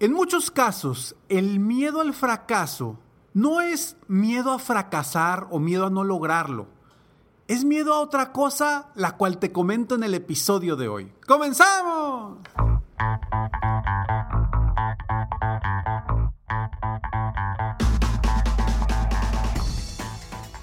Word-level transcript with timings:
En 0.00 0.12
muchos 0.12 0.50
casos, 0.50 1.14
el 1.28 1.60
miedo 1.60 2.00
al 2.00 2.14
fracaso 2.14 2.98
no 3.32 3.60
es 3.60 3.96
miedo 4.08 4.52
a 4.52 4.58
fracasar 4.58 5.46
o 5.50 5.60
miedo 5.60 5.86
a 5.86 5.90
no 5.90 6.02
lograrlo. 6.02 6.66
Es 7.46 7.64
miedo 7.64 7.94
a 7.94 8.00
otra 8.00 8.32
cosa, 8.32 8.88
la 8.96 9.16
cual 9.16 9.38
te 9.38 9.52
comento 9.52 9.94
en 9.94 10.02
el 10.02 10.14
episodio 10.14 10.74
de 10.74 10.88
hoy. 10.88 11.12
¡Comenzamos! 11.26 12.38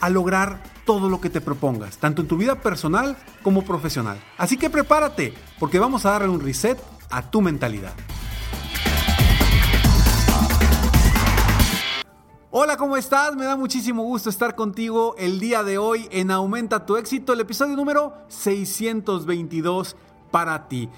a 0.00 0.10
lograr 0.10 0.62
todo 0.84 1.08
lo 1.08 1.20
que 1.20 1.30
te 1.30 1.40
propongas, 1.40 1.98
tanto 1.98 2.22
en 2.22 2.28
tu 2.28 2.36
vida 2.36 2.60
personal 2.60 3.16
como 3.42 3.62
profesional. 3.62 4.18
Así 4.38 4.56
que 4.56 4.70
prepárate, 4.70 5.34
porque 5.58 5.78
vamos 5.78 6.06
a 6.06 6.12
darle 6.12 6.28
un 6.28 6.40
reset 6.40 6.78
a 7.10 7.22
tu 7.30 7.40
mentalidad. 7.40 7.94
Hola, 12.58 12.78
¿cómo 12.78 12.96
estás? 12.96 13.36
Me 13.36 13.44
da 13.44 13.54
muchísimo 13.54 14.02
gusto 14.02 14.30
estar 14.30 14.54
contigo 14.54 15.14
el 15.18 15.40
día 15.40 15.62
de 15.62 15.76
hoy 15.76 16.08
en 16.10 16.30
Aumenta 16.30 16.86
tu 16.86 16.96
éxito, 16.96 17.34
el 17.34 17.40
episodio 17.40 17.76
número 17.76 18.14
622 18.28 19.94
para 20.30 20.66
ti. 20.66 20.88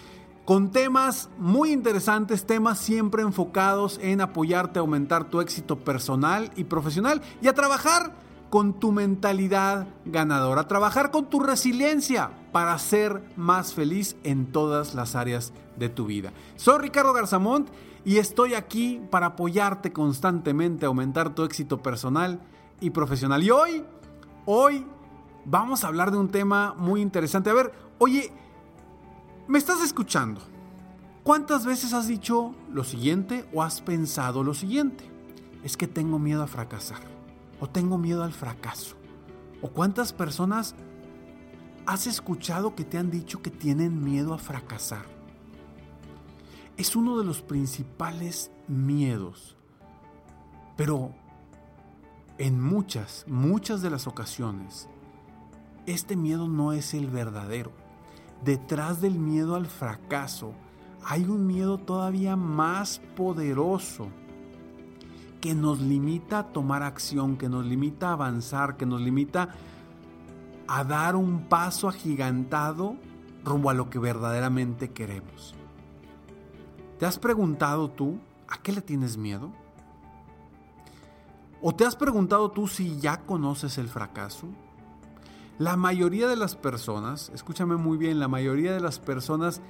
Con 0.45 0.71
temas 0.71 1.29
muy 1.37 1.73
interesantes, 1.73 2.47
temas 2.47 2.79
siempre 2.79 3.23
enfocados 3.23 3.99
en 4.01 4.21
apoyarte 4.21 4.79
a 4.79 4.83
aumentar 4.83 5.25
tu 5.25 5.41
éxito 5.41 5.81
personal 5.81 6.51
y 6.55 6.65
profesional 6.65 7.23
y 7.43 7.49
a 7.49 7.55
trabajar 7.55 8.13
con 8.51 8.75
tu 8.81 8.93
mentalidad 8.93 9.87
ganadora, 10.05 10.69
trabajar 10.69 11.11
con 11.11 11.27
tu 11.27 11.41
resiliencia 11.41 12.31
para 12.53 12.79
ser 12.79 13.23
más 13.37 13.75
feliz 13.75 14.17
en 14.25 14.47
todas 14.47 14.95
las 14.95 15.15
áreas 15.15 15.53
de 15.77 15.89
tu 15.89 16.07
vida. 16.07 16.33
Soy 16.57 16.79
Ricardo 16.79 17.13
Garzamont 17.13 17.69
y 18.05 18.17
estoy 18.17 18.55
aquí 18.55 19.01
para 19.11 19.27
apoyarte 19.27 19.93
constantemente 19.93 20.87
a 20.87 20.89
aumentar 20.89 21.35
tu 21.35 21.45
éxito 21.45 21.83
personal 21.83 22.41
y 22.81 22.91
profesional. 22.91 23.43
Y 23.43 23.51
hoy, 23.51 23.85
hoy 24.47 24.87
vamos 25.45 25.85
a 25.85 25.89
hablar 25.89 26.11
de 26.11 26.17
un 26.17 26.29
tema 26.29 26.75
muy 26.79 27.03
interesante. 27.03 27.51
A 27.51 27.55
ver, 27.55 27.73
oye, 27.99 28.33
¿me 29.47 29.59
estás 29.59 29.83
escuchando? 29.83 30.41
¿Cuántas 31.23 31.67
veces 31.67 31.93
has 31.93 32.09
dicho 32.09 32.55
lo 32.73 32.85
siguiente 32.85 33.47
o 33.53 33.63
has 33.63 33.83
pensado 33.83 34.43
lo 34.43 34.55
siguiente? 34.55 35.05
Es 35.63 35.77
que 35.77 35.87
tengo 35.87 36.19
miedo 36.19 36.43
a 36.43 36.47
fracasar 36.47 37.18
o 37.61 37.69
tengo 37.69 37.99
miedo 37.99 38.23
al 38.23 38.33
fracaso. 38.33 38.97
¿O 39.63 39.69
cuántas 39.69 40.13
personas 40.13 40.75
has 41.87 42.07
escuchado 42.07 42.75
que 42.75 42.85
te 42.85 42.99
han 42.99 43.11
dicho 43.11 43.43
que 43.43 43.51
tienen 43.51 44.03
miedo 44.03 44.35
a 44.35 44.39
fracasar? 44.39 45.07
Es 46.77 46.95
uno 46.95 47.19
de 47.19 47.25
los 47.25 47.43
principales 47.43 48.53
miedos. 48.69 49.57
Pero 50.77 51.13
en 52.39 52.61
muchas, 52.61 53.25
muchas 53.27 53.83
de 53.83 53.91
las 53.91 54.07
ocasiones, 54.07 54.89
este 55.87 56.15
miedo 56.15 56.47
no 56.47 56.73
es 56.73 56.95
el 56.95 57.09
verdadero. 57.09 57.73
Detrás 58.45 59.01
del 59.01 59.19
miedo 59.19 59.57
al 59.57 59.67
fracaso 59.67 60.53
hay 61.05 61.25
un 61.25 61.47
miedo 61.47 61.79
todavía 61.79 62.37
más 62.37 63.01
poderoso 63.17 64.09
que 65.41 65.55
nos 65.55 65.81
limita 65.81 66.41
a 66.41 66.47
tomar 66.49 66.83
acción, 66.83 67.37
que 67.37 67.49
nos 67.49 67.65
limita 67.65 68.09
a 68.09 68.13
avanzar, 68.13 68.77
que 68.77 68.87
nos 68.87 69.01
limita 69.01 69.51
a 70.67 70.85
dar 70.85 71.17
un 71.17 71.49
paso 71.49 71.89
agigantado 71.89 72.97
rumbo 73.45 73.71
a 73.71 73.75
lo 73.75 73.89
que 73.89 73.99
verdaderamente 73.99 74.91
queremos. 74.91 75.55
¿Te 76.99 77.07
has 77.07 77.19
preguntado 77.19 77.91
tú 77.91 78.19
a 78.49 78.59
qué 78.59 78.73
le 78.73 78.83
tienes 78.83 79.17
miedo? 79.17 79.53
¿O 81.63 81.75
te 81.75 81.85
has 81.85 81.97
preguntado 81.97 82.51
tú 82.51 82.67
si 82.67 82.99
ya 82.99 83.23
conoces 83.23 83.79
el 83.79 83.89
fracaso? 83.89 84.49
La 85.59 85.77
mayoría 85.77 86.29
de 86.29 86.37
las 86.37 86.55
personas, 86.55 87.31
escúchame 87.35 87.77
muy 87.77 87.97
bien, 87.97 88.21
la 88.21 88.29
mayoría 88.29 88.73
de 88.73 88.81
las 88.81 88.99
personas 88.99 89.61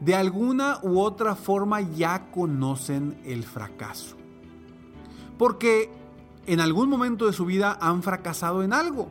de 0.00 0.14
alguna 0.14 0.78
u 0.82 1.00
otra 1.00 1.34
forma 1.34 1.80
ya 1.80 2.30
conocen 2.30 3.20
el 3.24 3.44
fracaso 3.44 4.17
porque 5.38 5.90
en 6.46 6.60
algún 6.60 6.90
momento 6.90 7.26
de 7.26 7.32
su 7.32 7.44
vida 7.44 7.78
han 7.80 8.02
fracasado 8.02 8.62
en 8.62 8.72
algo. 8.72 9.08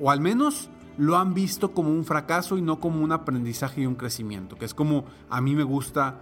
O 0.00 0.10
al 0.10 0.20
menos 0.20 0.70
lo 0.98 1.16
han 1.16 1.34
visto 1.34 1.72
como 1.72 1.90
un 1.90 2.04
fracaso 2.04 2.56
y 2.56 2.62
no 2.62 2.80
como 2.80 3.02
un 3.02 3.12
aprendizaje 3.12 3.82
y 3.82 3.86
un 3.86 3.96
crecimiento, 3.96 4.56
que 4.56 4.64
es 4.64 4.74
como 4.74 5.04
a 5.28 5.40
mí 5.40 5.54
me 5.54 5.62
gusta 5.62 6.20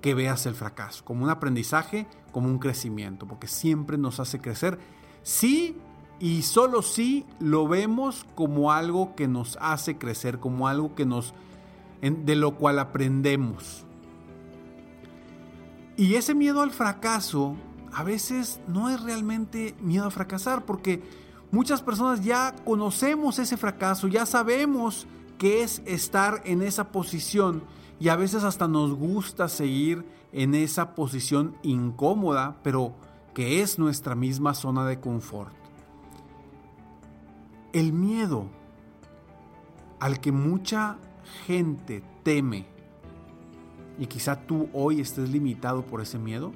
que 0.00 0.14
veas 0.14 0.46
el 0.46 0.54
fracaso, 0.54 1.04
como 1.04 1.24
un 1.24 1.30
aprendizaje, 1.30 2.06
como 2.32 2.48
un 2.48 2.58
crecimiento, 2.58 3.26
porque 3.26 3.48
siempre 3.48 3.98
nos 3.98 4.20
hace 4.20 4.40
crecer. 4.40 4.78
Sí 5.22 5.76
y 6.20 6.42
solo 6.42 6.82
sí 6.82 7.24
lo 7.40 7.68
vemos 7.68 8.26
como 8.34 8.72
algo 8.72 9.14
que 9.14 9.28
nos 9.28 9.56
hace 9.60 9.98
crecer, 9.98 10.38
como 10.38 10.68
algo 10.68 10.94
que 10.94 11.06
nos 11.06 11.34
de 12.00 12.36
lo 12.36 12.56
cual 12.56 12.78
aprendemos. 12.78 13.84
Y 15.96 16.14
ese 16.14 16.34
miedo 16.34 16.62
al 16.62 16.70
fracaso 16.70 17.56
a 17.92 18.02
veces 18.02 18.60
no 18.68 18.88
es 18.88 19.00
realmente 19.02 19.74
miedo 19.80 20.06
a 20.06 20.10
fracasar, 20.10 20.64
porque 20.64 21.02
muchas 21.50 21.82
personas 21.82 22.22
ya 22.22 22.54
conocemos 22.64 23.38
ese 23.38 23.56
fracaso, 23.56 24.08
ya 24.08 24.26
sabemos 24.26 25.06
qué 25.38 25.62
es 25.62 25.82
estar 25.86 26.42
en 26.44 26.62
esa 26.62 26.90
posición 26.90 27.62
y 28.00 28.08
a 28.08 28.16
veces 28.16 28.44
hasta 28.44 28.68
nos 28.68 28.94
gusta 28.94 29.48
seguir 29.48 30.04
en 30.32 30.54
esa 30.54 30.94
posición 30.94 31.56
incómoda, 31.62 32.58
pero 32.62 32.94
que 33.34 33.62
es 33.62 33.78
nuestra 33.78 34.14
misma 34.14 34.54
zona 34.54 34.84
de 34.84 35.00
confort. 35.00 35.54
El 37.72 37.92
miedo 37.92 38.46
al 40.00 40.20
que 40.20 40.32
mucha 40.32 40.96
gente 41.46 42.02
teme, 42.22 42.66
y 43.98 44.06
quizá 44.06 44.46
tú 44.46 44.68
hoy 44.72 45.00
estés 45.00 45.30
limitado 45.30 45.82
por 45.82 46.00
ese 46.00 46.18
miedo, 46.18 46.52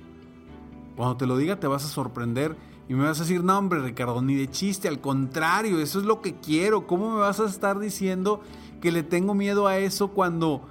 cuando 0.96 1.16
te 1.16 1.26
lo 1.26 1.36
diga 1.36 1.58
te 1.58 1.66
vas 1.66 1.84
a 1.84 1.88
sorprender 1.88 2.56
y 2.88 2.94
me 2.94 3.04
vas 3.04 3.18
a 3.18 3.22
decir, 3.22 3.42
no 3.42 3.56
hombre 3.56 3.80
Ricardo, 3.80 4.20
ni 4.22 4.34
de 4.34 4.50
chiste, 4.50 4.88
al 4.88 5.00
contrario, 5.00 5.80
eso 5.80 5.98
es 5.98 6.04
lo 6.04 6.20
que 6.20 6.34
quiero. 6.34 6.86
¿Cómo 6.86 7.10
me 7.10 7.20
vas 7.20 7.40
a 7.40 7.46
estar 7.46 7.78
diciendo 7.78 8.40
que 8.80 8.92
le 8.92 9.02
tengo 9.02 9.34
miedo 9.34 9.66
a 9.66 9.78
eso 9.78 10.08
cuando 10.08 10.62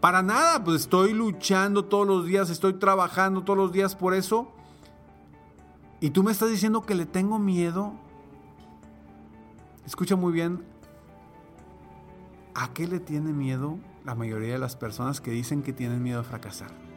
para 0.00 0.22
nada, 0.22 0.64
pues 0.64 0.82
estoy 0.82 1.12
luchando 1.12 1.84
todos 1.84 2.06
los 2.06 2.24
días, 2.24 2.50
estoy 2.50 2.74
trabajando 2.74 3.42
todos 3.42 3.58
los 3.58 3.72
días 3.72 3.94
por 3.94 4.14
eso? 4.14 4.52
Y 6.00 6.10
tú 6.10 6.22
me 6.22 6.32
estás 6.32 6.50
diciendo 6.50 6.82
que 6.82 6.94
le 6.94 7.06
tengo 7.06 7.38
miedo. 7.38 7.92
Escucha 9.84 10.16
muy 10.16 10.32
bien, 10.32 10.64
¿a 12.54 12.72
qué 12.72 12.86
le 12.86 13.00
tiene 13.00 13.32
miedo 13.32 13.78
la 14.04 14.14
mayoría 14.14 14.52
de 14.52 14.58
las 14.58 14.76
personas 14.76 15.20
que 15.20 15.30
dicen 15.30 15.62
que 15.62 15.72
tienen 15.72 16.02
miedo 16.02 16.20
a 16.20 16.24
fracasar? 16.24 16.87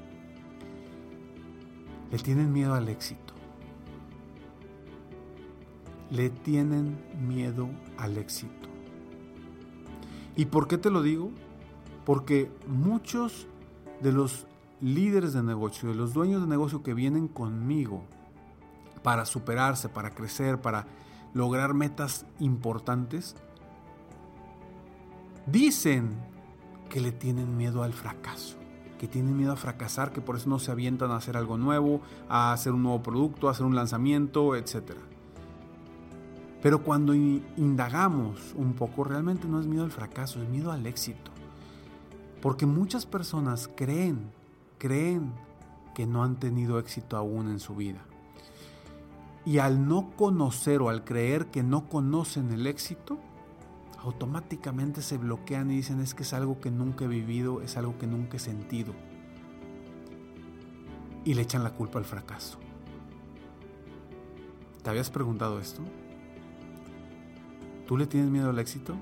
Le 2.11 2.17
tienen 2.19 2.51
miedo 2.51 2.73
al 2.73 2.89
éxito. 2.89 3.33
Le 6.09 6.29
tienen 6.29 7.01
miedo 7.25 7.69
al 7.97 8.17
éxito. 8.17 8.67
¿Y 10.35 10.45
por 10.45 10.67
qué 10.67 10.77
te 10.77 10.89
lo 10.89 11.01
digo? 11.01 11.31
Porque 12.05 12.51
muchos 12.67 13.47
de 14.01 14.11
los 14.11 14.45
líderes 14.81 15.31
de 15.31 15.41
negocio, 15.41 15.87
de 15.87 15.95
los 15.95 16.13
dueños 16.13 16.41
de 16.41 16.47
negocio 16.47 16.83
que 16.83 16.93
vienen 16.93 17.29
conmigo 17.29 18.03
para 19.03 19.25
superarse, 19.25 19.87
para 19.87 20.09
crecer, 20.09 20.59
para 20.59 20.87
lograr 21.33 21.73
metas 21.73 22.25
importantes, 22.39 23.35
dicen 25.45 26.09
que 26.89 26.99
le 26.99 27.13
tienen 27.13 27.55
miedo 27.55 27.83
al 27.83 27.93
fracaso 27.93 28.60
que 29.01 29.07
tienen 29.07 29.35
miedo 29.35 29.51
a 29.51 29.55
fracasar, 29.55 30.13
que 30.13 30.21
por 30.21 30.35
eso 30.35 30.47
no 30.47 30.59
se 30.59 30.69
avientan 30.69 31.09
a 31.09 31.15
hacer 31.15 31.35
algo 31.35 31.57
nuevo, 31.57 32.01
a 32.29 32.53
hacer 32.53 32.71
un 32.71 32.83
nuevo 32.83 33.01
producto, 33.01 33.47
a 33.47 33.51
hacer 33.51 33.65
un 33.65 33.73
lanzamiento, 33.73 34.55
etc. 34.55 34.91
Pero 36.61 36.83
cuando 36.83 37.15
indagamos 37.15 38.53
un 38.55 38.73
poco, 38.73 39.03
realmente 39.03 39.47
no 39.47 39.59
es 39.59 39.65
miedo 39.65 39.85
al 39.85 39.89
fracaso, 39.89 40.39
es 40.39 40.47
miedo 40.47 40.71
al 40.71 40.85
éxito. 40.85 41.31
Porque 42.43 42.67
muchas 42.67 43.07
personas 43.07 43.71
creen, 43.75 44.29
creen 44.77 45.33
que 45.95 46.05
no 46.05 46.23
han 46.23 46.35
tenido 46.35 46.77
éxito 46.77 47.17
aún 47.17 47.49
en 47.49 47.59
su 47.59 47.73
vida. 47.73 48.05
Y 49.47 49.57
al 49.57 49.87
no 49.87 50.11
conocer 50.15 50.79
o 50.79 50.89
al 50.89 51.03
creer 51.03 51.47
que 51.47 51.63
no 51.63 51.89
conocen 51.89 52.51
el 52.51 52.67
éxito, 52.67 53.17
automáticamente 54.03 55.01
se 55.01 55.17
bloquean 55.17 55.69
y 55.71 55.77
dicen 55.77 55.99
es 55.99 56.13
que 56.13 56.23
es 56.23 56.33
algo 56.33 56.59
que 56.59 56.71
nunca 56.71 57.05
he 57.05 57.07
vivido, 57.07 57.61
es 57.61 57.77
algo 57.77 57.97
que 57.97 58.07
nunca 58.07 58.37
he 58.37 58.39
sentido. 58.39 58.93
Y 61.23 61.35
le 61.35 61.43
echan 61.43 61.63
la 61.63 61.71
culpa 61.71 61.99
al 61.99 62.05
fracaso. 62.05 62.57
¿Te 64.83 64.89
habías 64.89 65.11
preguntado 65.11 65.59
esto? 65.59 65.83
¿Tú 67.85 67.95
le 67.97 68.07
tienes 68.07 68.31
miedo 68.31 68.49
al 68.49 68.57
éxito? 68.57 68.95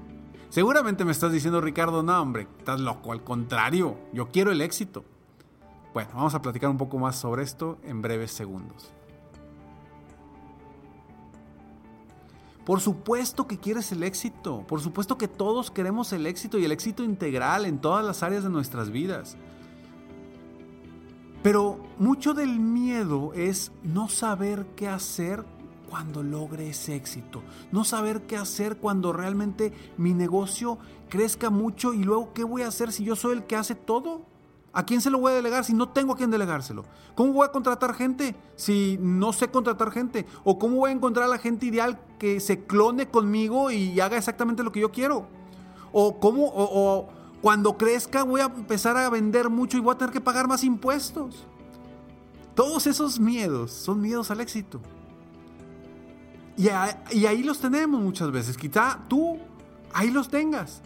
Seguramente 0.49 1.05
me 1.05 1.11
estás 1.11 1.31
diciendo, 1.31 1.61
Ricardo, 1.61 2.03
no, 2.03 2.21
hombre, 2.21 2.47
estás 2.57 2.81
loco, 2.81 3.13
al 3.13 3.23
contrario, 3.23 3.97
yo 4.11 4.29
quiero 4.31 4.51
el 4.51 4.61
éxito. 4.61 5.05
Bueno, 5.93 6.09
vamos 6.13 6.35
a 6.35 6.41
platicar 6.41 6.69
un 6.69 6.77
poco 6.77 6.99
más 6.99 7.15
sobre 7.15 7.43
esto 7.43 7.77
en 7.83 8.01
breves 8.01 8.31
segundos. 8.31 8.91
Por 12.69 12.81
supuesto 12.81 13.47
que 13.47 13.57
quieres 13.57 13.91
el 13.93 14.03
éxito, 14.03 14.63
por 14.67 14.79
supuesto 14.79 15.17
que 15.17 15.27
todos 15.27 15.71
queremos 15.71 16.13
el 16.13 16.27
éxito 16.27 16.59
y 16.59 16.65
el 16.65 16.71
éxito 16.71 17.03
integral 17.03 17.65
en 17.65 17.81
todas 17.81 18.05
las 18.05 18.21
áreas 18.21 18.43
de 18.43 18.51
nuestras 18.51 18.91
vidas. 18.91 19.37
Pero 21.41 21.79
mucho 21.97 22.35
del 22.35 22.59
miedo 22.59 23.33
es 23.33 23.71
no 23.81 24.07
saber 24.07 24.67
qué 24.75 24.87
hacer 24.87 25.45
cuando 25.89 26.21
logre 26.21 26.69
ese 26.69 26.95
éxito, 26.95 27.41
no 27.71 27.83
saber 27.83 28.27
qué 28.27 28.37
hacer 28.37 28.77
cuando 28.77 29.13
realmente 29.13 29.73
mi 29.97 30.13
negocio 30.13 30.77
crezca 31.09 31.49
mucho 31.49 31.95
y 31.95 32.03
luego 32.03 32.33
qué 32.35 32.43
voy 32.43 32.61
a 32.61 32.67
hacer 32.67 32.91
si 32.91 33.03
yo 33.03 33.15
soy 33.15 33.37
el 33.37 33.45
que 33.47 33.55
hace 33.55 33.73
todo. 33.73 34.27
¿A 34.73 34.85
quién 34.85 35.01
se 35.01 35.09
lo 35.09 35.17
voy 35.17 35.31
a 35.31 35.35
delegar 35.35 35.65
si 35.65 35.73
no 35.73 35.89
tengo 35.89 36.13
a 36.13 36.17
quién 36.17 36.29
delegárselo? 36.29 36.85
¿Cómo 37.15 37.33
voy 37.33 37.47
a 37.47 37.51
contratar 37.51 37.95
gente 37.95 38.35
si 38.55 38.99
no 39.01 39.33
sé 39.33 39.47
contratar 39.47 39.89
gente? 39.89 40.27
¿O 40.43 40.59
cómo 40.59 40.75
voy 40.75 40.91
a 40.91 40.93
encontrar 40.93 41.25
a 41.25 41.29
la 41.29 41.39
gente 41.39 41.65
ideal 41.65 41.99
que 42.19 42.39
se 42.39 42.65
clone 42.65 43.07
conmigo 43.07 43.71
y 43.71 43.99
haga 43.99 44.17
exactamente 44.17 44.61
lo 44.61 44.71
que 44.71 44.81
yo 44.81 44.91
quiero? 44.91 45.25
¿O 45.91 46.19
cómo, 46.19 46.51
o, 46.53 47.09
cuando 47.41 47.77
crezca 47.77 48.23
voy 48.23 48.41
a 48.41 48.45
empezar 48.45 48.95
a 48.97 49.09
vender 49.09 49.49
mucho 49.49 49.77
y 49.77 49.79
voy 49.79 49.95
a 49.95 49.97
tener 49.97 50.13
que 50.13 50.21
pagar 50.21 50.47
más 50.47 50.63
impuestos? 50.63 51.47
Todos 52.53 52.85
esos 52.85 53.19
miedos 53.19 53.71
son 53.71 54.01
miedos 54.01 54.29
al 54.29 54.41
éxito. 54.41 54.79
Y, 56.57 56.67
y 57.17 57.25
ahí 57.25 57.41
los 57.41 57.59
tenemos 57.59 58.01
muchas 58.01 58.29
veces. 58.31 58.57
Quizá 58.57 58.99
tú 59.07 59.39
ahí 59.93 60.11
los 60.11 60.29
tengas. 60.29 60.81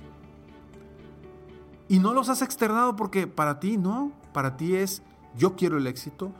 Y 1.89 1.99
no 1.99 2.13
los 2.13 2.29
has 2.29 2.41
externado 2.41 2.95
porque 2.95 3.27
para 3.27 3.59
ti 3.59 3.77
no, 3.77 4.11
para 4.31 4.55
ti 4.55 4.75
es 4.75 5.01
yo 5.35 5.55
quiero 5.55 5.77
el 5.77 5.87
éxito 5.87 6.31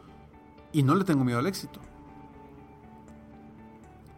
y 0.71 0.83
no 0.83 0.95
le 0.95 1.03
tengo 1.03 1.23
miedo 1.23 1.39
al 1.39 1.47
éxito. 1.47 1.79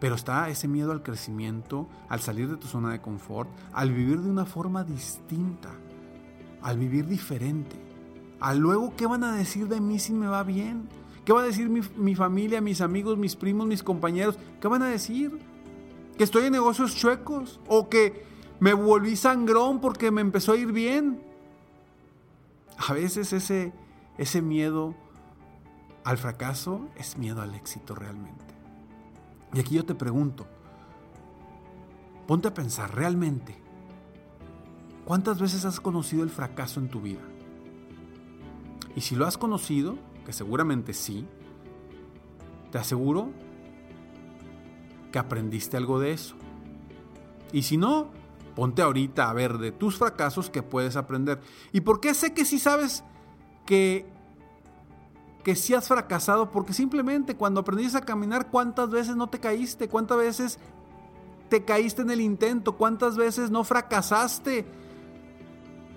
Pero 0.06 0.14
está 0.14 0.50
ese 0.50 0.68
miedo 0.68 0.92
al 0.92 1.02
crecimiento, 1.02 1.90
al 2.10 2.20
salir 2.20 2.48
de 2.48 2.58
tu 2.58 2.68
zona 2.68 2.92
de 2.92 3.02
confort, 3.02 3.50
al 3.74 3.92
vivir 3.92 4.22
de 4.22 4.30
una 4.30 4.46
forma 4.46 4.84
distinta, 4.84 5.72
al 6.62 6.78
vivir 6.78 7.08
diferente. 7.08 7.76
A 8.40 8.54
luego, 8.54 8.94
¿qué 8.96 9.08
van 9.08 9.24
a 9.24 9.36
decir 9.36 9.68
de 9.68 9.82
mí 9.82 9.98
si 9.98 10.14
me 10.14 10.28
va 10.28 10.44
bien? 10.44 10.88
¿Qué 11.26 11.34
va 11.34 11.42
a 11.42 11.46
decir 11.46 11.70
mi, 11.70 11.82
mi, 11.98 12.14
familia, 12.14 12.62
mis 12.62 12.82
amigos, 12.82 13.18
mis 13.18 13.36
primos, 13.36 13.66
mis 13.66 13.82
compañeros? 13.82 14.38
¿Qué 14.62 14.68
van 14.68 14.84
a 14.84 14.90
decir? 14.90 15.40
¿Que 16.16 16.24
estoy 16.24 16.44
en 16.44 16.54
negocios 16.54 16.96
chuecos? 16.96 17.60
¿O 17.68 17.90
que 17.90 18.28
me 18.60 18.74
volví 18.74 19.16
sangrón 19.16 19.82
porque 19.82 20.12
me 20.12 20.22
empezó 20.22 20.52
a 20.52 20.58
ir 20.58 20.72
bien. 20.72 21.20
A 22.78 22.94
veces 22.94 23.34
ese, 23.34 23.74
ese 24.20 24.44
miedo 24.44 24.94
al 26.04 26.20
fracaso 26.20 26.90
es 26.96 27.18
miedo 27.18 27.42
al 27.42 27.56
éxito 27.56 27.96
realmente. 27.96 28.55
Y 29.56 29.60
aquí 29.60 29.76
yo 29.76 29.86
te 29.86 29.96
pregunto, 29.96 30.46
ponte 32.28 32.50
a 32.50 32.54
pensar 32.54 32.94
realmente, 32.94 33.56
¿cuántas 35.06 35.40
veces 35.40 35.66
has 35.66 35.80
conocido 35.80 36.22
el 36.22 36.30
fracaso 36.30 36.80
en 36.80 36.90
tu 36.90 37.02
vida? 37.02 37.22
Y 38.96 39.02
si 39.02 39.16
lo 39.16 39.26
has 39.26 39.38
conocido, 39.38 39.98
que 40.26 40.34
seguramente 40.34 40.94
sí, 40.94 41.26
te 42.72 42.78
aseguro 42.78 43.32
que 45.12 45.18
aprendiste 45.18 45.78
algo 45.78 46.00
de 46.00 46.12
eso. 46.12 46.36
Y 47.52 47.64
si 47.64 47.78
no, 47.78 48.12
Ponte 48.56 48.82
ahorita 48.82 49.30
a 49.30 49.34
ver 49.34 49.58
de 49.58 49.74
tus 49.74 49.98
fracasos 49.98 50.50
que 50.50 50.64
puedes 50.64 50.96
aprender. 50.96 51.42
¿Y 51.74 51.82
por 51.82 52.00
qué 52.00 52.14
sé 52.14 52.34
que 52.34 52.46
sí 52.46 52.58
sabes 52.58 53.04
que, 53.66 54.06
que 55.46 55.56
sí 55.56 55.76
has 55.76 55.88
fracasado? 55.88 56.50
Porque 56.50 56.74
simplemente 56.74 57.36
cuando 57.36 57.60
aprendiste 57.60 58.00
a 58.00 58.02
caminar, 58.02 58.50
¿cuántas 58.50 58.90
veces 58.90 59.16
no 59.16 59.30
te 59.30 59.40
caíste? 59.40 59.88
¿Cuántas 59.88 60.18
veces 60.18 60.60
te 61.50 61.64
caíste 61.64 62.02
en 62.02 62.10
el 62.10 62.20
intento? 62.20 62.76
¿Cuántas 62.76 63.16
veces 63.16 63.52
no 63.52 63.64
fracasaste 63.64 64.66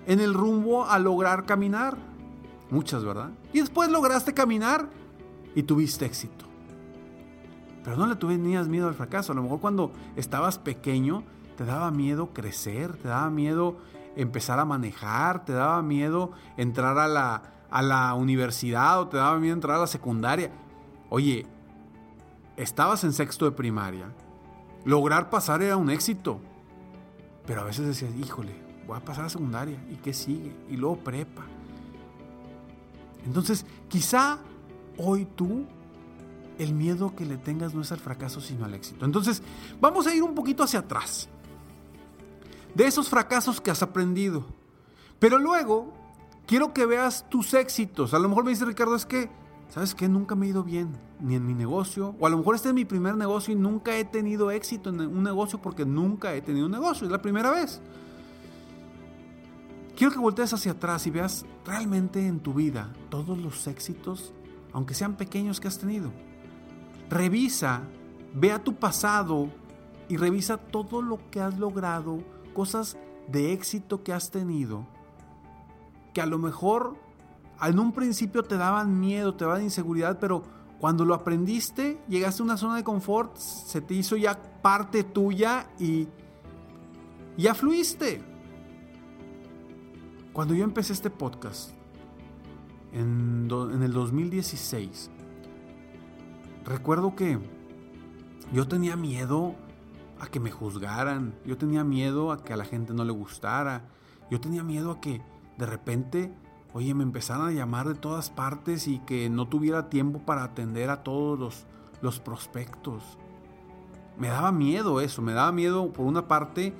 en 0.05 0.19
el 0.19 0.35
rumbo 0.35 0.85
a 0.85 0.99
lograr 0.99 1.47
caminar? 1.47 1.97
Muchas, 2.69 3.03
¿verdad? 3.03 3.31
Y 3.51 3.61
después 3.61 3.89
lograste 3.89 4.35
caminar 4.35 4.87
y 5.55 5.63
tuviste 5.63 6.05
éxito. 6.05 6.45
Pero 7.83 7.97
no 7.97 8.05
le 8.05 8.17
tenías 8.17 8.67
miedo 8.67 8.87
al 8.87 8.93
fracaso. 8.93 9.31
A 9.31 9.35
lo 9.35 9.41
mejor 9.41 9.61
cuando 9.61 9.91
estabas 10.15 10.59
pequeño 10.59 11.23
te 11.57 11.65
daba 11.65 11.89
miedo 11.89 12.33
crecer, 12.35 12.97
te 12.97 13.07
daba 13.07 13.31
miedo 13.31 13.77
empezar 14.15 14.59
a 14.59 14.65
manejar, 14.65 15.43
te 15.43 15.53
daba 15.53 15.81
miedo 15.81 16.33
entrar 16.55 16.99
a 16.99 17.07
la, 17.07 17.58
a 17.69 17.81
la 17.81 18.13
universidad 18.13 19.01
o 19.01 19.07
te 19.07 19.17
daba 19.17 19.39
miedo 19.39 19.53
entrar 19.53 19.77
a 19.77 19.81
la 19.81 19.87
secundaria. 19.87 20.51
Oye, 21.09 21.45
estabas 22.57 23.03
en 23.03 23.13
sexto 23.13 23.45
de 23.45 23.51
primaria, 23.51 24.11
lograr 24.85 25.29
pasar 25.29 25.61
era 25.61 25.77
un 25.77 25.89
éxito, 25.89 26.39
pero 27.45 27.61
a 27.61 27.63
veces 27.63 27.85
decías, 27.85 28.11
híjole, 28.15 28.53
voy 28.85 28.97
a 28.97 29.05
pasar 29.05 29.25
a 29.25 29.29
secundaria, 29.29 29.79
¿y 29.89 29.95
qué 29.95 30.13
sigue? 30.13 30.55
Y 30.69 30.77
luego 30.77 30.97
prepa. 30.97 31.43
Entonces, 33.25 33.65
quizá 33.87 34.39
hoy 34.97 35.25
tú 35.25 35.65
el 36.57 36.73
miedo 36.73 37.15
que 37.15 37.25
le 37.25 37.37
tengas 37.37 37.73
no 37.73 37.81
es 37.81 37.91
al 37.91 37.99
fracaso, 37.99 38.41
sino 38.41 38.65
al 38.65 38.73
éxito. 38.73 39.05
Entonces, 39.05 39.41
vamos 39.79 40.07
a 40.07 40.13
ir 40.13 40.21
un 40.21 40.35
poquito 40.35 40.63
hacia 40.63 40.79
atrás 40.79 41.29
de 42.75 42.85
esos 42.85 43.09
fracasos 43.09 43.61
que 43.61 43.71
has 43.71 43.81
aprendido. 43.81 44.45
Pero 45.19 45.37
luego, 45.37 45.93
quiero 46.49 46.73
que 46.73 46.87
veas 46.87 47.29
tus 47.29 47.53
éxitos. 47.53 48.15
A 48.15 48.19
lo 48.19 48.27
mejor 48.27 48.43
me 48.43 48.49
dice 48.49 48.65
Ricardo, 48.65 48.95
es 48.95 49.05
que, 49.05 49.29
¿sabes 49.69 49.93
qué? 49.93 50.09
Nunca 50.09 50.33
me 50.33 50.47
he 50.47 50.49
ido 50.49 50.63
bien, 50.63 50.97
ni 51.19 51.35
en 51.35 51.45
mi 51.45 51.53
negocio. 51.53 52.15
O 52.19 52.25
a 52.25 52.29
lo 52.31 52.39
mejor 52.39 52.55
este 52.55 52.69
es 52.69 52.73
mi 52.73 52.85
primer 52.85 53.15
negocio 53.15 53.53
y 53.53 53.55
nunca 53.55 53.95
he 53.95 54.03
tenido 54.03 54.49
éxito 54.49 54.89
en 54.89 54.99
un 54.99 55.21
negocio 55.21 55.61
porque 55.61 55.85
nunca 55.85 56.33
he 56.33 56.41
tenido 56.41 56.65
un 56.65 56.71
negocio. 56.71 57.05
Es 57.05 57.11
la 57.11 57.21
primera 57.21 57.51
vez. 57.51 57.79
Quiero 59.95 60.11
que 60.11 60.17
voltees 60.17 60.51
hacia 60.51 60.71
atrás 60.71 61.05
y 61.05 61.11
veas 61.11 61.45
realmente 61.67 62.25
en 62.25 62.39
tu 62.39 62.55
vida 62.55 62.91
todos 63.09 63.37
los 63.37 63.67
éxitos, 63.67 64.33
aunque 64.73 64.95
sean 64.95 65.17
pequeños, 65.17 65.59
que 65.59 65.67
has 65.67 65.77
tenido. 65.77 66.11
Revisa, 67.11 67.83
ve 68.33 68.51
a 68.51 68.63
tu 68.63 68.73
pasado 68.73 69.49
y 70.07 70.17
revisa 70.17 70.57
todo 70.57 71.03
lo 71.03 71.19
que 71.29 71.41
has 71.41 71.59
logrado 71.59 72.23
cosas 72.55 72.97
de 73.27 73.53
éxito 73.53 74.03
que 74.03 74.13
has 74.13 74.31
tenido, 74.31 74.87
que 76.13 76.21
a 76.21 76.25
lo 76.25 76.37
mejor 76.37 76.97
en 77.61 77.79
un 77.79 77.91
principio 77.91 78.43
te 78.43 78.57
daban 78.57 78.99
miedo, 78.99 79.35
te 79.35 79.45
daban 79.45 79.63
inseguridad, 79.63 80.19
pero 80.19 80.43
cuando 80.79 81.03
lo 81.03 81.13
aprendiste, 81.13 81.99
llegaste 82.07 82.41
a 82.41 82.45
una 82.45 82.57
zona 82.57 82.77
de 82.77 82.83
confort, 82.83 83.35
se 83.35 83.81
te 83.81 83.93
hizo 83.93 84.15
ya 84.15 84.41
parte 84.61 85.03
tuya 85.03 85.67
y 85.77 86.07
ya 87.37 87.53
fluiste. 87.53 88.21
Cuando 90.31 90.53
yo 90.53 90.63
empecé 90.63 90.93
este 90.93 91.09
podcast, 91.09 91.71
en, 92.93 93.49
en 93.51 93.83
el 93.83 93.91
2016, 93.91 95.11
recuerdo 96.65 97.15
que 97.15 97.39
yo 98.53 98.67
tenía 98.67 98.95
miedo 98.95 99.55
a 100.19 100.27
que 100.27 100.39
me 100.39 100.49
juzgaran, 100.49 101.35
yo 101.45 101.57
tenía 101.57 101.83
miedo 101.83 102.31
a 102.31 102.43
que 102.43 102.53
a 102.53 102.57
la 102.57 102.65
gente 102.65 102.93
no 102.93 103.03
le 103.03 103.11
gustara, 103.11 103.89
yo 104.31 104.39
tenía 104.39 104.63
miedo 104.63 104.91
a 104.91 105.01
que 105.01 105.21
de 105.59 105.65
repente, 105.65 106.31
oye, 106.73 106.93
me 106.93 107.03
empezaran 107.03 107.47
a 107.47 107.51
llamar 107.51 107.87
de 107.89 107.93
todas 107.93 108.29
partes 108.29 108.87
y 108.87 108.99
que 108.99 109.29
no 109.29 109.49
tuviera 109.49 109.89
tiempo 109.89 110.19
para 110.19 110.45
atender 110.45 110.89
a 110.89 111.03
todos 111.03 111.37
los, 111.37 111.65
los 112.01 112.21
prospectos. 112.21 113.03
Me 114.17 114.29
daba 114.29 114.53
miedo 114.53 115.01
eso, 115.01 115.21
me 115.21 115.33
daba 115.33 115.51
miedo 115.51 115.91
por 115.91 116.05
una 116.05 116.29
parte 116.29 116.73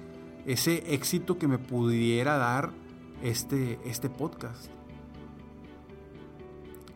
ese 0.45 0.93
éxito 0.95 1.37
que 1.37 1.49
me 1.49 1.57
pudiera 1.57 2.37
dar 2.37 2.71
este, 3.21 3.81
este 3.83 4.09
podcast. 4.09 4.67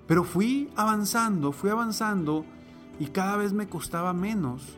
Pero 0.07 0.23
fui 0.23 0.69
avanzando, 0.77 1.51
fui 1.51 1.69
avanzando 1.69 2.45
y 2.97 3.07
cada 3.07 3.35
vez 3.35 3.51
me 3.51 3.67
costaba 3.67 4.13
menos 4.13 4.77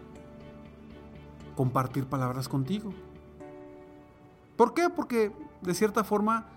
compartir 1.55 2.07
palabras 2.07 2.49
contigo. 2.49 2.91
¿Por 4.57 4.73
qué? 4.73 4.89
Porque 4.89 5.31
de 5.61 5.73
cierta 5.75 6.03
forma, 6.03 6.54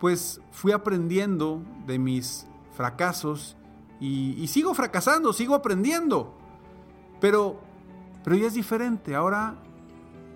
pues 0.00 0.40
fui 0.50 0.72
aprendiendo 0.72 1.62
de 1.86 1.98
mis 1.98 2.46
fracasos 2.74 3.56
y, 4.00 4.46
sigo 4.48 4.74
fracasando, 4.74 5.32
sigo 5.32 5.54
aprendiendo. 5.54 6.34
Pero, 7.20 7.60
pero 8.22 8.36
ya 8.36 8.46
es 8.46 8.54
diferente. 8.54 9.14
Ahora 9.14 9.56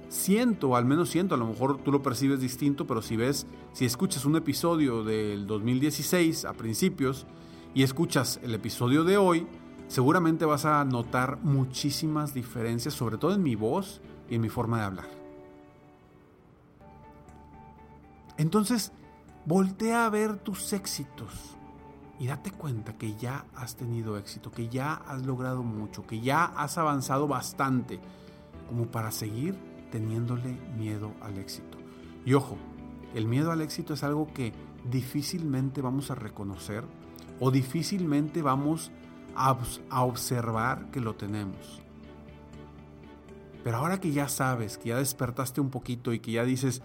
siento, 0.09 0.75
al 0.75 0.87
menos 0.87 1.11
siento, 1.11 1.35
a 1.35 1.39
lo 1.39 1.47
mejor 1.47 1.79
tú 1.79 1.93
lo 1.93 2.03
percibes 2.03 2.41
distinto, 2.41 2.87
pero 2.87 3.03
si 3.03 3.17
ves, 3.17 3.47
si 3.73 3.85
escuchas 3.85 4.25
un 4.25 4.37
episodio 4.37 5.05
del 5.05 5.47
2016 5.47 6.47
a 6.47 6.55
principios 6.55 7.27
y 7.75 7.83
escuchas 7.83 8.41
el 8.43 8.55
episodio 8.55 9.05
de 9.05 9.19
hoy, 9.19 9.47
seguramente 9.89 10.45
vas 10.45 10.65
a 10.65 10.85
notar 10.85 11.39
muchísimas 11.43 12.33
diferencias, 12.33 12.95
sobre 12.95 13.19
todo 13.19 13.35
en 13.35 13.43
mi 13.43 13.55
voz 13.55 14.01
y 14.31 14.37
en 14.37 14.41
mi 14.41 14.49
forma 14.49 14.79
de 14.79 14.85
hablar. 14.85 15.09
Entonces, 18.39 18.93
voltea 19.49 20.05
a 20.05 20.11
ver 20.11 20.37
tus 20.37 20.75
éxitos 20.75 21.57
y 22.19 22.27
date 22.27 22.51
cuenta 22.51 22.99
que 22.99 23.17
ya 23.17 23.47
has 23.57 23.77
tenido 23.77 24.19
éxito, 24.19 24.51
que 24.51 24.69
ya 24.69 24.93
has 24.93 25.25
logrado 25.25 25.63
mucho, 25.63 26.07
que 26.07 26.21
ya 26.21 26.45
has 26.45 26.77
avanzado 26.77 27.27
bastante 27.27 27.99
como 28.69 28.89
para 28.89 29.11
seguir 29.11 29.57
teniéndole 29.91 30.59
miedo 30.77 31.15
al 31.23 31.39
éxito. 31.39 31.79
Y 32.27 32.35
ojo, 32.35 32.59
el 33.15 33.27
miedo 33.27 33.51
al 33.51 33.63
éxito 33.63 33.95
es 33.95 34.05
algo 34.05 34.31
que 34.35 34.53
difícilmente 34.91 35.81
vamos 35.81 36.11
a 36.11 36.15
reconocer 36.15 36.85
o 37.41 37.51
difícilmente 37.51 38.43
vamos 38.43 38.93
a, 39.35 39.57
observar 40.03 40.91
que 40.91 41.01
lo 41.01 41.15
tenemos. 41.15 41.81
Pero 43.65 43.79
ahora 43.79 43.99
que 43.99 44.13
ya 44.13 44.29
sabes, 44.29 44.77
que 44.77 44.91
ya 44.91 44.99
despertaste 44.99 45.63
un 45.63 45.71
poquito 45.71 46.13
y 46.13 46.21
que 46.21 46.33
ya 46.33 46.45
dices, 46.45 46.83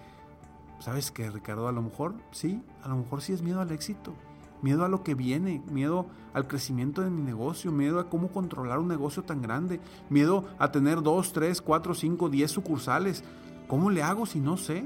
¿sabes 0.83 1.11
qué, 1.11 1.29
Ricardo? 1.29 1.69
A 1.69 1.71
lo 1.71 1.81
mejor 1.81 2.15
sí, 2.31 2.61
a 2.83 2.89
lo 2.89 2.97
mejor 2.97 3.21
sí 3.21 3.31
es 3.31 3.41
miedo 3.41 3.61
al 3.61 3.71
éxito, 3.71 4.13
miedo 4.61 4.83
a 4.83 4.89
lo 4.89 5.01
que 5.01 5.15
viene, 5.15 5.63
miedo 5.71 6.07
al 6.33 6.45
crecimiento 6.45 7.01
de 7.01 7.09
mi 7.09 7.21
negocio, 7.21 7.71
miedo 7.71 8.01
a 8.01 8.09
cómo 8.09 8.33
controlar 8.33 8.79
un 8.79 8.89
negocio 8.89 9.23
tan 9.23 9.41
grande, 9.41 9.79
miedo 10.09 10.45
a 10.59 10.73
tener 10.73 11.01
dos, 11.01 11.31
tres, 11.31 11.61
cuatro, 11.61 11.93
cinco, 11.95 12.27
diez 12.27 12.51
sucursales. 12.51 13.23
¿Cómo 13.69 13.91
le 13.91 14.03
hago 14.03 14.25
si 14.25 14.41
no 14.41 14.57
sé? 14.57 14.85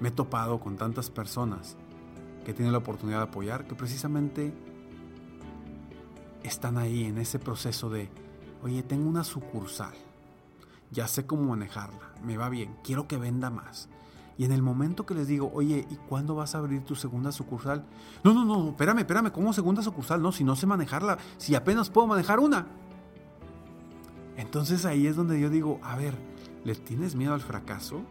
Me 0.00 0.08
he 0.08 0.12
topado 0.12 0.58
con 0.58 0.76
tantas 0.76 1.10
personas 1.10 1.76
que 2.46 2.54
tienen 2.54 2.72
la 2.72 2.78
oportunidad 2.78 3.18
de 3.18 3.24
apoyar 3.24 3.66
que 3.66 3.74
precisamente 3.74 4.54
están 6.42 6.78
ahí 6.78 7.04
en 7.04 7.18
ese 7.18 7.38
proceso 7.38 7.90
de, 7.90 8.08
oye, 8.62 8.82
tengo 8.82 9.06
una 9.06 9.24
sucursal 9.24 9.94
ya 10.90 11.08
sé 11.08 11.26
cómo 11.26 11.42
manejarla, 11.42 12.12
me 12.26 12.36
va 12.36 12.48
bien, 12.48 12.76
quiero 12.82 13.06
que 13.06 13.16
venda 13.16 13.50
más. 13.50 13.88
Y 14.36 14.44
en 14.44 14.52
el 14.52 14.60
momento 14.60 15.06
que 15.06 15.14
les 15.14 15.28
digo, 15.28 15.50
oye, 15.54 15.86
¿y 15.88 15.94
cuándo 15.94 16.34
vas 16.34 16.54
a 16.54 16.58
abrir 16.58 16.84
tu 16.84 16.94
segunda 16.94 17.32
sucursal? 17.32 17.86
No, 18.22 18.34
no, 18.34 18.44
no, 18.44 18.68
espérame, 18.70 18.98
espérame, 18.98 19.30
¿cómo 19.30 19.52
segunda 19.52 19.82
sucursal? 19.82 20.20
No, 20.20 20.32
si 20.32 20.44
no 20.44 20.56
sé 20.56 20.66
manejarla, 20.66 21.16
si 21.38 21.54
apenas 21.54 21.88
puedo 21.88 22.06
manejar 22.06 22.40
una. 22.40 22.66
Entonces 24.36 24.84
ahí 24.84 25.06
es 25.06 25.16
donde 25.16 25.40
yo 25.40 25.48
digo, 25.48 25.80
a 25.82 25.96
ver, 25.96 26.14
¿le 26.64 26.74
tienes 26.74 27.14
miedo 27.14 27.32
al 27.32 27.40
fracaso 27.40 28.02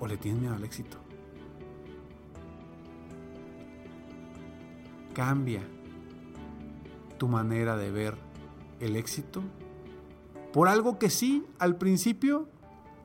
o 0.00 0.08
le 0.08 0.16
tienes 0.16 0.40
miedo 0.40 0.54
al 0.54 0.64
éxito? 0.64 0.96
Cambia 5.14 5.62
tu 7.18 7.28
manera 7.28 7.76
de 7.76 7.90
ver 7.92 8.16
el 8.80 8.96
éxito 8.96 9.42
por 10.52 10.68
algo 10.68 10.98
que 10.98 11.10
sí, 11.10 11.46
al 11.58 11.76
principio, 11.76 12.48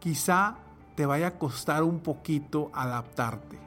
quizá 0.06 0.58
te 0.94 1.08
vaya 1.08 1.26
a 1.26 1.40
costar 1.40 1.82
un 1.82 2.00
poquito 2.00 2.70
adaptarte, 2.76 3.58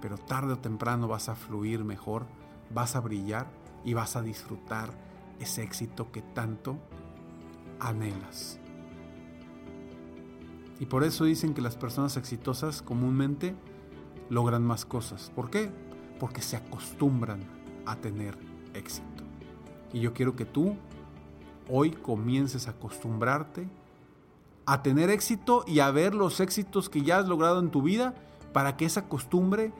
pero 0.00 0.16
tarde 0.16 0.52
o 0.52 0.58
temprano 0.58 1.08
vas 1.08 1.28
a 1.28 1.34
fluir 1.34 1.82
mejor, 1.82 2.24
vas 2.72 2.94
a 2.94 3.00
brillar 3.00 3.48
y 3.84 3.92
vas 3.92 4.14
a 4.14 4.22
disfrutar 4.22 4.90
ese 5.40 5.64
éxito 5.64 6.12
que 6.12 6.22
tanto 6.22 6.76
anhelas. 7.80 8.60
Y 10.78 10.86
por 10.86 11.02
eso 11.02 11.24
dicen 11.24 11.52
que 11.52 11.62
las 11.62 11.74
personas 11.74 12.16
exitosas 12.16 12.80
comúnmente 12.80 13.56
logran 14.30 14.62
más 14.62 14.84
cosas. 14.84 15.32
¿Por 15.34 15.50
qué? 15.50 15.72
Porque 16.20 16.42
se 16.42 16.56
acostumbran 16.56 17.40
a 17.86 17.96
tener 17.96 18.38
éxito. 18.72 19.24
Y 19.92 19.98
yo 19.98 20.14
quiero 20.14 20.36
que 20.36 20.44
tú 20.44 20.76
hoy 21.68 21.90
comiences 21.90 22.68
a 22.68 22.70
acostumbrarte 22.70 23.68
a 24.66 24.82
tener 24.82 25.10
éxito 25.10 25.64
y 25.66 25.78
a 25.78 25.90
ver 25.90 26.14
los 26.14 26.40
éxitos 26.40 26.88
que 26.88 27.02
ya 27.02 27.18
has 27.18 27.28
logrado 27.28 27.60
en 27.60 27.70
tu 27.70 27.82
vida 27.82 28.14
para 28.52 28.76
que 28.76 28.84
esa 28.84 29.08
costumbre 29.08 29.72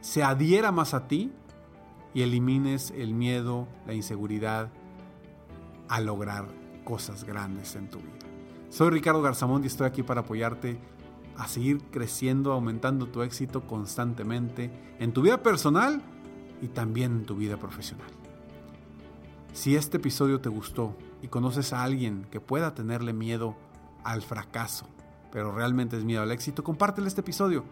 se 0.00 0.22
adhiera 0.22 0.70
más 0.70 0.94
a 0.94 1.08
ti 1.08 1.32
y 2.14 2.22
elimines 2.22 2.92
el 2.96 3.14
miedo, 3.14 3.66
la 3.86 3.94
inseguridad 3.94 4.70
a 5.88 6.00
lograr 6.00 6.46
cosas 6.84 7.24
grandes 7.24 7.74
en 7.74 7.90
tu 7.90 7.98
vida. 7.98 8.26
Soy 8.70 8.90
Ricardo 8.90 9.22
Garzamont 9.22 9.64
y 9.64 9.68
estoy 9.68 9.86
aquí 9.86 10.02
para 10.02 10.20
apoyarte 10.20 10.78
a 11.36 11.48
seguir 11.48 11.82
creciendo, 11.90 12.52
aumentando 12.52 13.06
tu 13.06 13.22
éxito 13.22 13.66
constantemente 13.66 14.70
en 15.00 15.12
tu 15.12 15.22
vida 15.22 15.42
personal 15.42 16.00
y 16.62 16.68
también 16.68 17.12
en 17.12 17.24
tu 17.24 17.34
vida 17.34 17.56
profesional. 17.56 18.08
Si 19.52 19.74
este 19.76 19.96
episodio 19.96 20.40
te 20.40 20.48
gustó 20.48 20.96
y 21.24 21.28
conoces 21.28 21.72
a 21.72 21.82
alguien 21.82 22.26
que 22.30 22.38
pueda 22.38 22.74
tenerle 22.74 23.14
miedo 23.14 23.56
al 24.04 24.20
fracaso, 24.20 24.86
pero 25.32 25.52
realmente 25.52 25.96
es 25.96 26.04
miedo 26.04 26.20
al 26.20 26.30
éxito, 26.30 26.62
compártele 26.62 27.08
este 27.08 27.22
episodio. 27.22 27.64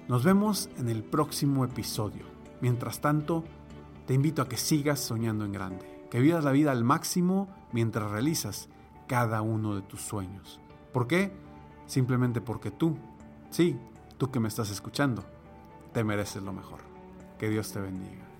Nos 0.07 0.23
vemos 0.23 0.69
en 0.77 0.89
el 0.89 1.03
próximo 1.03 1.65
episodio. 1.65 2.25
Mientras 2.61 3.01
tanto, 3.01 3.43
te 4.07 4.13
invito 4.13 4.41
a 4.41 4.47
que 4.47 4.57
sigas 4.57 4.99
soñando 4.99 5.45
en 5.45 5.51
grande, 5.51 6.05
que 6.09 6.19
vivas 6.19 6.43
la 6.43 6.51
vida 6.51 6.71
al 6.71 6.83
máximo 6.83 7.47
mientras 7.71 8.09
realizas 8.09 8.69
cada 9.07 9.41
uno 9.41 9.75
de 9.75 9.81
tus 9.81 10.01
sueños. 10.01 10.59
¿Por 10.93 11.07
qué? 11.07 11.31
Simplemente 11.87 12.41
porque 12.41 12.71
tú, 12.71 12.97
sí, 13.49 13.77
tú 14.17 14.31
que 14.31 14.39
me 14.39 14.47
estás 14.47 14.71
escuchando, 14.71 15.23
te 15.93 16.03
mereces 16.03 16.41
lo 16.41 16.53
mejor. 16.53 16.79
Que 17.37 17.49
Dios 17.49 17.71
te 17.71 17.79
bendiga. 17.79 18.34